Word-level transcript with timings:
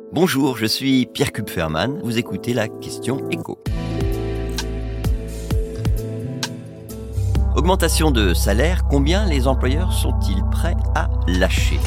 Bonjour, 0.00 0.56
je 0.56 0.64
suis 0.64 1.06
Pierre 1.06 1.32
Kupferman. 1.32 2.00
Vous 2.02 2.16
écoutez 2.18 2.54
la 2.54 2.68
question 2.68 3.28
écho. 3.30 3.58
Augmentation 7.54 8.10
de 8.10 8.32
salaire, 8.32 8.84
combien 8.88 9.26
les 9.26 9.46
employeurs 9.46 9.92
sont-ils 9.92 10.42
prêts 10.50 10.76
à 10.94 11.10
lâcher? 11.26 11.78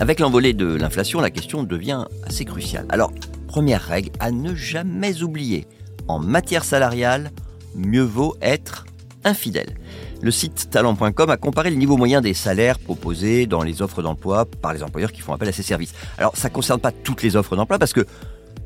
Avec 0.00 0.18
l'envolée 0.18 0.52
de 0.52 0.66
l'inflation, 0.74 1.20
la 1.20 1.30
question 1.30 1.62
devient 1.62 2.06
assez 2.26 2.44
cruciale. 2.44 2.86
Alors, 2.88 3.12
première 3.46 3.82
règle 3.82 4.10
à 4.18 4.32
ne 4.32 4.54
jamais 4.54 5.22
oublier, 5.22 5.66
en 6.08 6.18
matière 6.18 6.64
salariale, 6.64 7.30
mieux 7.76 8.02
vaut 8.02 8.36
être 8.42 8.86
infidèle. 9.24 9.76
Le 10.20 10.30
site 10.30 10.70
talent.com 10.70 11.30
a 11.30 11.36
comparé 11.36 11.70
le 11.70 11.76
niveau 11.76 11.96
moyen 11.96 12.20
des 12.20 12.34
salaires 12.34 12.78
proposés 12.78 13.46
dans 13.46 13.62
les 13.62 13.82
offres 13.82 14.02
d'emploi 14.02 14.44
par 14.44 14.72
les 14.72 14.82
employeurs 14.82 15.12
qui 15.12 15.20
font 15.20 15.32
appel 15.32 15.48
à 15.48 15.52
ces 15.52 15.62
services. 15.62 15.94
Alors 16.18 16.36
ça 16.36 16.48
ne 16.48 16.54
concerne 16.54 16.80
pas 16.80 16.92
toutes 16.92 17.22
les 17.22 17.36
offres 17.36 17.56
d'emploi 17.56 17.78
parce 17.78 17.92
que 17.92 18.06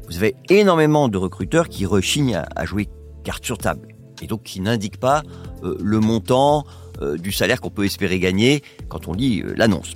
vous 0.08 0.16
avez 0.16 0.36
énormément 0.48 1.08
de 1.08 1.18
recruteurs 1.18 1.68
qui 1.68 1.86
rechignent 1.86 2.42
à 2.54 2.64
jouer 2.64 2.88
carte 3.24 3.44
sur 3.44 3.58
table 3.58 3.88
et 4.22 4.26
donc 4.26 4.42
qui 4.42 4.60
n'indiquent 4.60 5.00
pas 5.00 5.22
euh, 5.64 5.76
le 5.80 6.00
montant 6.00 6.64
euh, 7.02 7.16
du 7.16 7.32
salaire 7.32 7.60
qu'on 7.60 7.70
peut 7.70 7.84
espérer 7.84 8.18
gagner 8.18 8.62
quand 8.88 9.08
on 9.08 9.12
lit 9.12 9.42
euh, 9.42 9.54
l'annonce. 9.56 9.94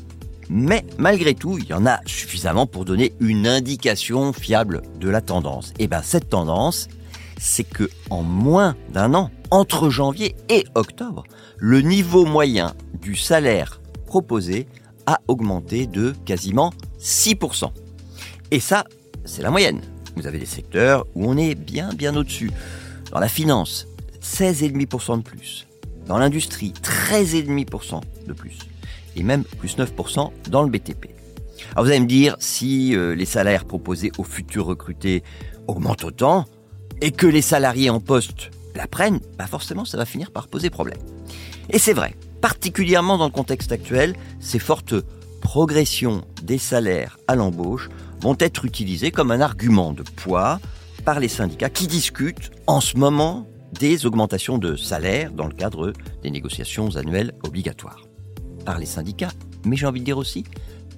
Mais 0.49 0.85
malgré 0.99 1.35
tout, 1.35 1.59
il 1.59 1.67
y 1.67 1.73
en 1.73 1.87
a 1.87 2.01
suffisamment 2.07 2.67
pour 2.67 2.85
donner 2.85 3.13
une 3.21 3.47
indication 3.47 4.33
fiable 4.33 4.83
de 4.99 5.09
la 5.09 5.21
tendance. 5.21 5.73
Et 5.79 5.87
bien 5.87 6.03
cette 6.03 6.29
tendance, 6.29 6.89
c'est 7.41 7.65
que 7.65 7.91
en 8.11 8.23
moins 8.23 8.77
d'un 8.93 9.15
an, 9.15 9.31
entre 9.51 9.89
janvier 9.89 10.37
et 10.49 10.67
octobre, 10.75 11.25
le 11.57 11.81
niveau 11.81 12.25
moyen 12.27 12.75
du 13.01 13.17
salaire 13.17 13.81
proposé 14.07 14.69
a 15.07 15.21
augmenté 15.27 15.87
de 15.87 16.15
quasiment 16.25 16.73
6%. 17.01 17.73
Et 18.51 18.61
ça, 18.61 18.85
c'est 19.25 19.43
la 19.43 19.51
moyenne. 19.51 19.81
Vous 20.17 20.27
avez 20.27 20.39
des 20.39 20.47
secteurs 20.47 21.07
où 21.15 21.29
on 21.29 21.37
est 21.37 21.55
bien 21.55 21.89
bien 21.95 22.15
au-dessus. 22.15 22.51
Dans 23.11 23.21
la 23.21 23.29
finance, 23.29 23.87
16,5% 24.23 25.19
de 25.19 25.23
plus. 25.23 25.67
Dans 26.07 26.19
l'industrie, 26.19 26.75
13,5% 26.83 28.03
de 28.27 28.33
plus. 28.35 28.59
Et 29.17 29.23
même 29.23 29.45
plus 29.45 29.77
9% 29.79 30.31
dans 30.51 30.63
le 30.63 30.71
BTP. 30.71 31.07
Alors 31.73 31.85
vous 31.85 31.91
allez 31.91 32.01
me 32.01 32.07
dire, 32.07 32.37
si 32.39 32.95
euh, 32.95 33.15
les 33.15 33.25
salaires 33.25 33.65
proposés 33.65 34.13
aux 34.19 34.25
futurs 34.25 34.67
recrutés 34.67 35.23
augmentent 35.67 36.05
autant, 36.05 36.47
et 37.01 37.11
que 37.11 37.27
les 37.27 37.43
salariés 37.43 37.91
en 37.91 38.01
poste 38.01 38.51
la 38.75 38.87
prennent, 38.87 39.21
bah 39.39 39.47
forcément 39.47 39.85
ça 39.85 39.97
va 39.97 40.05
finir 40.05 40.31
par 40.31 40.49
poser 40.49 40.71
problème. 40.71 40.99
Et 41.71 41.79
c'est 41.79 41.93
vrai, 41.93 42.15
particulièrement 42.41 43.19
dans 43.19 43.27
le 43.27 43.31
contexte 43.31 43.73
actuel, 43.73 44.15
ces 44.41 44.59
fortes 44.59 44.95
progressions 45.41 46.23
des 46.43 46.59
salaires 46.59 47.19
à 47.29 47.35
l'embauche 47.35 47.89
vont 48.21 48.37
être 48.39 48.65
utilisées 48.65 49.11
comme 49.11 49.31
un 49.31 49.41
argument 49.41 49.93
de 49.93 50.03
poids 50.03 50.61
par 51.05 51.21
les 51.21 51.29
syndicats 51.29 51.71
qui 51.71 51.87
discutent 51.87 52.51
en 52.67 52.81
ce 52.81 52.97
moment 52.97 53.47
des 53.73 54.05
augmentations 54.05 54.59
de 54.59 54.77
salaire 54.77 55.33
dans 55.33 55.47
le 55.47 55.55
cadre 55.55 55.93
des 56.23 56.31
négociations 56.31 56.97
annuelles 56.97 57.33
obligatoires. 57.45 58.05
Par 58.65 58.79
les 58.79 58.87
syndicats, 58.87 59.33
mais 59.65 59.77
j'ai 59.77 59.87
envie 59.87 60.01
de 60.01 60.05
dire 60.05 60.19
aussi 60.19 60.45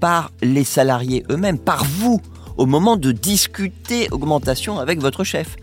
par 0.00 0.32
les 0.42 0.64
salariés 0.64 1.24
eux-mêmes, 1.30 1.60
par 1.60 1.84
vous, 1.84 2.20
au 2.56 2.66
moment 2.66 2.96
de 2.96 3.12
discuter 3.12 4.08
augmentation 4.10 4.80
avec 4.80 5.00
votre 5.00 5.22
chef. 5.22 5.56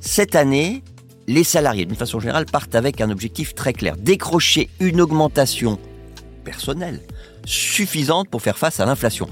Cette 0.00 0.34
année, 0.34 0.82
les 1.26 1.44
salariés, 1.44 1.84
d'une 1.84 1.96
façon 1.96 2.20
générale, 2.20 2.46
partent 2.46 2.74
avec 2.74 3.00
un 3.02 3.10
objectif 3.10 3.54
très 3.54 3.74
clair, 3.74 3.96
décrocher 3.98 4.70
une 4.80 5.00
augmentation 5.00 5.78
personnelle 6.42 7.00
suffisante 7.44 8.28
pour 8.28 8.40
faire 8.40 8.56
face 8.56 8.80
à 8.80 8.86
l'inflation. 8.86 9.28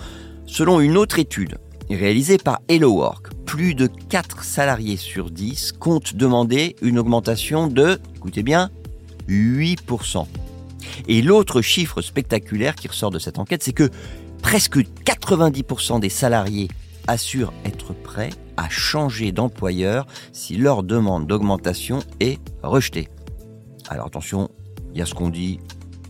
Selon 0.46 0.80
une 0.80 0.98
autre 0.98 1.18
étude 1.18 1.56
réalisée 1.90 2.36
par 2.36 2.60
Hello 2.68 2.92
Work, 2.92 3.28
plus 3.46 3.74
de 3.74 3.86
4 3.86 4.44
salariés 4.44 4.98
sur 4.98 5.30
10 5.30 5.72
comptent 5.72 6.14
demander 6.14 6.76
une 6.82 6.98
augmentation 6.98 7.66
de, 7.66 7.98
écoutez 8.16 8.42
bien, 8.42 8.70
8%. 9.28 10.26
Et 11.08 11.22
l'autre 11.22 11.62
chiffre 11.62 12.02
spectaculaire 12.02 12.74
qui 12.74 12.88
ressort 12.88 13.10
de 13.10 13.18
cette 13.18 13.38
enquête, 13.38 13.62
c'est 13.62 13.72
que 13.72 13.88
presque 14.42 14.78
90% 14.78 16.00
des 16.00 16.10
salariés 16.10 16.68
assurent 17.08 17.52
être 17.64 17.92
prêts 17.92 18.30
à 18.56 18.68
changer 18.68 19.32
d'employeur 19.32 20.06
si 20.32 20.56
leur 20.56 20.84
demande 20.84 21.26
d'augmentation 21.26 22.00
est 22.20 22.38
rejetée. 22.62 23.08
Alors 23.88 24.06
attention, 24.06 24.50
il 24.92 24.98
y 24.98 25.02
a 25.02 25.06
ce 25.06 25.14
qu'on 25.14 25.30
dit, 25.30 25.58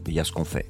il 0.06 0.12
y 0.12 0.20
a 0.20 0.24
ce 0.24 0.32
qu'on 0.32 0.44
fait. 0.44 0.66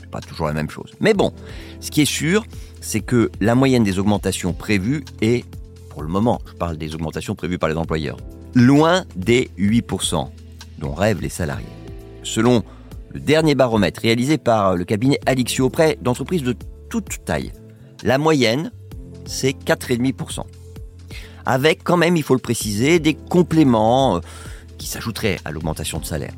C'est 0.00 0.10
pas 0.10 0.20
toujours 0.20 0.46
la 0.46 0.52
même 0.52 0.70
chose. 0.70 0.92
Mais 1.00 1.14
bon, 1.14 1.32
ce 1.80 1.90
qui 1.90 2.00
est 2.00 2.04
sûr, 2.04 2.44
c'est 2.80 3.00
que 3.00 3.30
la 3.40 3.54
moyenne 3.54 3.84
des 3.84 3.98
augmentations 3.98 4.52
prévues 4.52 5.04
est, 5.20 5.44
pour 5.90 6.02
le 6.02 6.08
moment, 6.08 6.40
je 6.46 6.54
parle 6.54 6.76
des 6.76 6.94
augmentations 6.94 7.34
prévues 7.34 7.58
par 7.58 7.68
les 7.68 7.76
employeurs, 7.76 8.16
loin 8.54 9.04
des 9.14 9.50
8% 9.58 10.28
dont 10.78 10.94
rêvent 10.94 11.20
les 11.20 11.28
salariés. 11.28 11.66
Selon 12.22 12.62
le 13.12 13.20
dernier 13.20 13.54
baromètre 13.54 14.00
réalisé 14.00 14.38
par 14.38 14.74
le 14.74 14.84
cabinet 14.84 15.18
Alixio 15.26 15.66
auprès 15.66 15.98
d'entreprises 16.00 16.42
de 16.42 16.54
toute 16.88 17.24
taille, 17.24 17.52
la 18.04 18.18
moyenne 18.18 18.70
c'est 19.26 19.52
4,5%. 19.52 20.44
Avec 21.44 21.84
quand 21.84 21.96
même, 21.96 22.16
il 22.16 22.22
faut 22.22 22.34
le 22.34 22.40
préciser, 22.40 22.98
des 22.98 23.14
compléments 23.14 24.16
euh, 24.16 24.20
qui 24.78 24.88
s'ajouteraient 24.88 25.38
à 25.44 25.52
l'augmentation 25.52 25.98
de 25.98 26.04
salaire. 26.04 26.32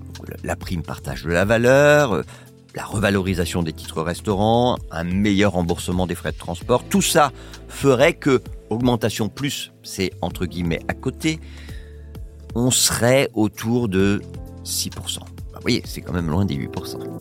La 0.44 0.56
prime 0.56 0.82
partage 0.82 1.24
de 1.24 1.30
la 1.30 1.44
valeur, 1.44 2.12
euh, 2.12 2.22
la 2.74 2.84
revalorisation 2.84 3.62
des 3.62 3.72
titres 3.72 4.02
restaurants, 4.02 4.76
un 4.90 5.04
meilleur 5.04 5.52
remboursement 5.52 6.06
des 6.06 6.14
frais 6.14 6.32
de 6.32 6.38
transport, 6.38 6.84
tout 6.84 7.02
ça 7.02 7.32
ferait 7.68 8.12
que 8.12 8.42
augmentation 8.68 9.28
plus, 9.28 9.72
c'est 9.82 10.10
entre 10.20 10.44
guillemets 10.44 10.80
à 10.88 10.94
côté, 10.94 11.40
on 12.54 12.70
serait 12.70 13.30
autour 13.34 13.88
de 13.88 14.20
6%. 14.64 14.90
Bah, 15.20 15.24
vous 15.54 15.60
voyez, 15.62 15.82
c'est 15.86 16.02
quand 16.02 16.12
même 16.12 16.28
loin 16.28 16.44
des 16.44 16.56
8%. 16.56 17.20